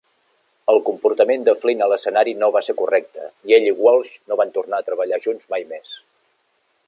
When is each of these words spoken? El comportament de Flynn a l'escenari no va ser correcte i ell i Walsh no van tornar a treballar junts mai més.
El 0.71 0.79
comportament 0.85 1.43
de 1.49 1.53
Flynn 1.63 1.83
a 1.87 1.89
l'escenari 1.91 2.33
no 2.45 2.49
va 2.55 2.63
ser 2.69 2.75
correcte 2.79 3.29
i 3.51 3.55
ell 3.59 3.69
i 3.73 3.75
Walsh 3.85 4.11
no 4.31 4.41
van 4.41 4.57
tornar 4.57 4.79
a 4.83 4.87
treballar 4.91 5.23
junts 5.29 5.51
mai 5.55 5.69
més. 5.75 5.95